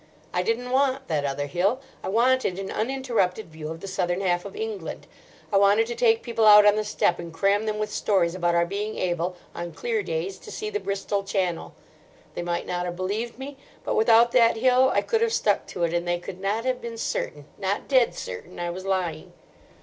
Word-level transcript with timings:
I 0.33 0.41
didn't 0.41 0.71
want 0.71 1.07
that 1.09 1.25
other 1.25 1.45
hill. 1.45 1.79
I 2.01 2.09
wanted 2.09 2.57
an 2.57 2.71
uninterrupted 2.71 3.51
view 3.51 3.69
of 3.69 3.81
the 3.81 3.87
southern 3.87 4.21
half 4.21 4.45
of 4.45 4.55
England. 4.55 5.05
I 5.53 5.57
wanted 5.57 5.85
to 5.85 5.95
take 5.95 6.23
people 6.23 6.47
out 6.47 6.65
on 6.65 6.75
the 6.75 6.83
step, 6.83 7.19
and 7.19 7.31
cram 7.31 7.67
them 7.67 7.77
with 7.77 7.91
stories 7.93 8.33
about 8.33 8.55
our 8.55 8.65
being 8.65 8.97
able 8.97 9.35
on 9.53 9.73
clear 9.73 10.01
days 10.01 10.39
to 10.39 10.49
see 10.51 10.71
the 10.71 10.79
Bristol 10.79 11.23
Channel. 11.23 11.75
They 12.33 12.41
might 12.41 12.65
not 12.65 12.85
have 12.85 12.95
believed 12.95 13.37
me, 13.37 13.57
but 13.83 13.93
without 13.93 14.31
that 14.31 14.57
hill 14.57 14.89
I 14.89 15.01
could 15.03 15.21
have 15.21 15.33
stuck 15.33 15.67
to 15.67 15.83
it, 15.83 15.93
and 15.93 16.07
they 16.07 16.17
could 16.17 16.41
not 16.41 16.65
have 16.65 16.81
been 16.81 16.97
certain—not 16.97 17.87
dead 17.87 18.15
certain—I 18.15 18.71
was 18.71 18.85
lying. 18.85 19.33